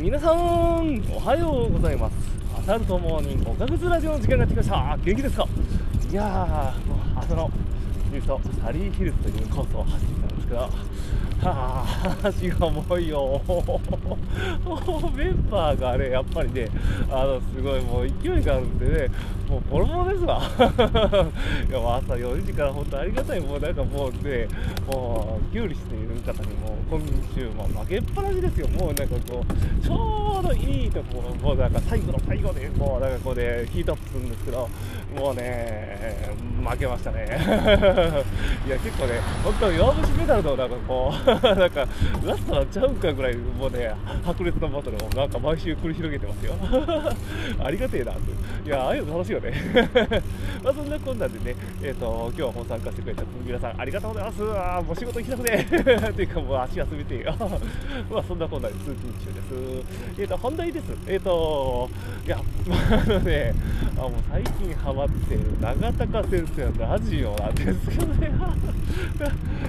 [0.00, 2.14] 皆さんおはようございます。
[2.56, 4.96] アサルトモーニング5ヶ月ラジオの時間がやってきました。
[5.04, 5.48] 元気ですか？
[6.08, 7.50] いやーもう朝の
[8.12, 10.70] ニュースとサリーヒルズというコースを走ってきたけどは
[11.42, 13.40] あ足が重いよ。
[15.16, 16.68] メンバーがねやっぱりね
[17.10, 19.14] あのすごいもう勢いがあるんでね
[19.48, 20.40] もうボロボロですわ。
[20.40, 24.48] いや朝4時から本当ありがたいもうなんかもうね
[24.86, 27.00] もうキュウリしている方にも今
[27.34, 28.68] 週も負けっぱなしですよ。
[28.68, 34.68] もうなんかこうちょうどいいところもうなんか最後の最後でもうなんかこうでヒートアップするんですけど
[35.16, 36.36] もうね
[36.68, 37.26] 負けましたね。
[38.66, 41.86] いや結構ね本当弱虫メダルの なんかこうなんか
[42.24, 43.92] ラストなんちゃうんかぐらいもうね
[44.24, 46.54] 白熱のバトルをなんか毎週繰り広げてますよ。
[47.64, 48.18] ありがてえなと
[48.64, 49.52] いやああいうの楽しいよね。
[50.62, 54.42] まあそんなこんなんでねえっ、ー、と今日も参加してくれた皆さんありがとうございます。
[54.42, 55.66] あもう仕事行きたくね。
[56.10, 57.34] っていうかもう足休めてよ。
[58.10, 60.20] まあそんなこんなで通勤中です。
[60.20, 60.84] えっ、ー、と本題です。
[61.06, 61.88] えっ、ー、と
[62.26, 63.54] いやあのね
[63.98, 68.30] あもう最近ハマってる長高先生のラジオなんですけどね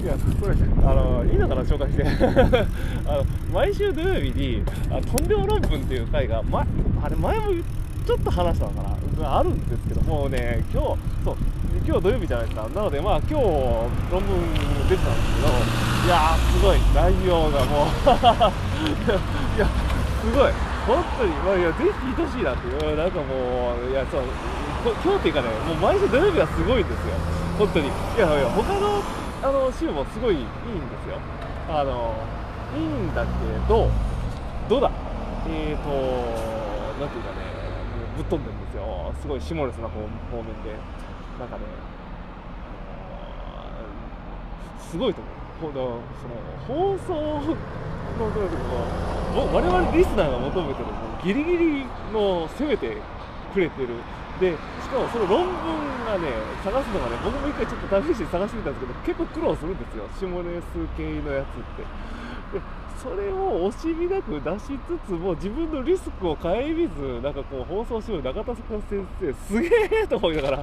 [0.00, 2.04] いやこれあのいいのかな紹介して。
[3.04, 6.64] あの毎週土曜日にあ「とんでも論文」っていう回が、ま、
[7.02, 7.44] あれ前も
[8.06, 8.82] ちょっと話したのか
[9.20, 11.36] なあるんですけどもうね今日そう
[11.86, 12.68] 今日土曜日じゃないですか。
[12.74, 13.34] なのでまあ今日
[14.10, 15.66] 論文出てたんですけど
[16.04, 16.78] いやーすごい。
[16.94, 17.88] 内容がもう。
[19.56, 19.66] いや
[20.20, 20.71] すごい。
[20.86, 24.22] 本当に、まあ、いやぜひ聞いてほしいなっていうなんかもういやそう
[24.82, 27.14] 今日っていうかねもう毎週土曜日はすごいんですよ。
[27.58, 27.86] 本当に。
[27.86, 28.98] いやいや他の
[29.42, 30.50] あの週もすごいいいんで
[31.06, 31.18] すよ。
[31.70, 32.14] あの
[32.74, 33.30] いいんだけ
[33.68, 33.88] ど
[34.68, 34.90] どうだ？
[35.46, 35.90] えーと
[36.98, 37.46] なんていうかね
[38.16, 39.14] ぶっ飛んでるんですよ。
[39.22, 40.10] すごいシモレスな方面
[40.62, 40.74] で。
[41.38, 41.62] なんかね
[44.78, 45.32] すごいと思う。
[45.62, 46.02] その
[46.66, 47.40] 放送
[48.18, 50.86] の我々リスナーが求めてる
[51.22, 53.02] ギリギリの攻めて
[53.52, 54.04] くれてる
[54.40, 56.28] でしかもその論文がね
[56.64, 60.08] 探すのがね僕も一回ちょっと試しに探してみたんですけど結構苦労するんですよ。
[60.18, 60.64] 下ネス
[60.96, 61.82] 系のやつって。
[62.58, 68.62] でそれを惜しみなく出しつつも自分のリスクを顧みずなんかこう放送しよう中田先
[69.20, 69.68] 生すげ
[70.04, 70.58] えと思いながら。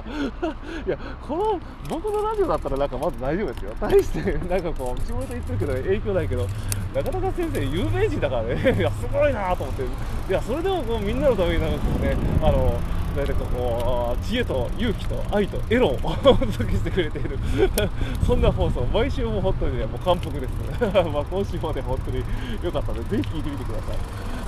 [0.86, 1.60] いやこの
[1.90, 3.72] 僕のラジオだったらなんかまず大丈夫ですよ。
[3.78, 6.46] 対してなんかこう下ネタ言ってるけど影響ないけど
[6.94, 8.54] 中田先生有名人だからね。
[8.78, 9.82] いやすごいなと思って。
[9.82, 9.86] い
[10.32, 12.80] やそれでもこうみんなのためになんかこうねあの
[13.16, 17.38] なんかこう知恵と勇気と愛とエロをお届けしてくれている。
[18.24, 20.50] そんな放送毎週も本当にねもう感服です
[20.80, 22.24] まあ今週もね本当に
[22.62, 23.96] 良かったのでぜひ聞いてみてください。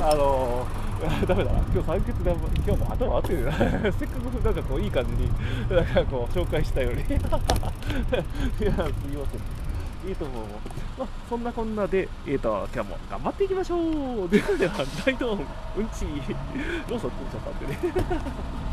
[0.01, 1.59] あのー、 ダメだな。
[1.73, 2.37] 今日酸欠で
[2.67, 5.29] 今日も頭合ってるなせっかくなんかこういい感じに
[5.69, 7.19] なんかこう紹介したようにいやす
[8.61, 9.62] みません。
[10.07, 10.45] いいと思う。
[10.99, 14.29] まあ、そんなこんなで、えっ、ー、と、今日も頑張っていきましょう。
[14.29, 16.05] ではでは、大道うんち、
[16.89, 18.73] ローソン食っちゃったんでね。